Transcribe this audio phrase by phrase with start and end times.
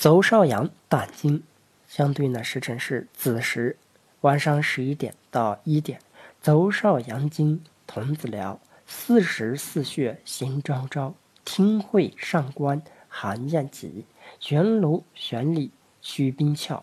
[0.00, 1.42] 邹少阳胆经，
[1.86, 3.76] 相对呢时辰是子时，
[4.22, 6.00] 晚上十一点到一点。
[6.40, 11.12] 邹少阳经，童子疗，四时四穴行昭昭，
[11.44, 14.06] 听会上官寒咽脊，
[14.38, 15.70] 悬颅悬里
[16.00, 16.80] 虚冰窍，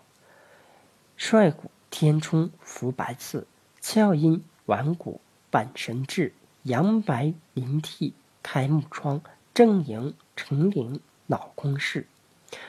[1.17, 3.47] 率骨天冲浮白刺，
[3.81, 6.31] 窍阴脘骨本神志，
[6.61, 8.13] 阳白灵涕
[8.43, 9.19] 开目疮，
[9.55, 12.05] 正营成灵脑空室。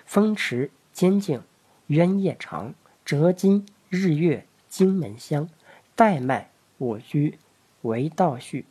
[0.08, 1.42] 风池肩颈
[1.88, 2.72] 渊夜长，
[3.04, 5.50] 折筋日月经门香，
[5.94, 7.38] 带脉我居
[7.82, 8.64] 为道序，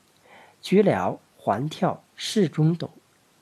[0.63, 2.89] 居辽环跳室中斗，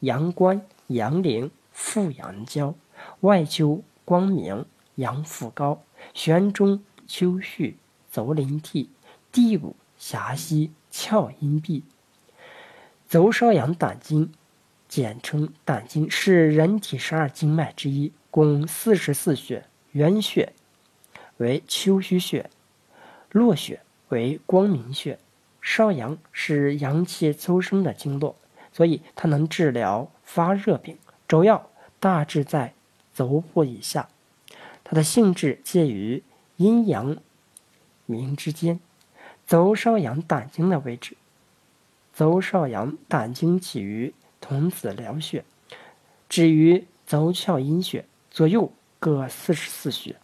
[0.01, 2.75] 阳关阳陵复阳交，
[3.21, 5.81] 外丘光明阳复高，
[6.13, 7.77] 玄中秋绪
[8.11, 8.89] 走灵涕，
[9.31, 11.85] 第五狭溪窍阴闭。
[13.07, 14.33] 走少阳胆经。
[14.87, 19.65] 简称胆经，是人体十二经脉之一，共四十四穴。
[19.91, 20.51] 原穴
[21.37, 22.49] 为丘虚穴，
[23.31, 25.17] 络穴为光明穴。
[25.61, 28.35] 少阳是阳气周生的经络，
[28.71, 30.97] 所以它能治疗发热病。
[31.27, 32.73] 主要大致在
[33.13, 34.09] 足部以下，
[34.83, 36.21] 它的性质介于
[36.57, 37.17] 阴阳
[38.05, 38.79] 明之间。
[39.47, 41.17] 足少阳胆经的位置，
[42.13, 44.13] 足少阳胆经起于。
[44.47, 45.43] 童子两穴，
[46.29, 50.15] 止于足窍阴穴，左右各四十四穴。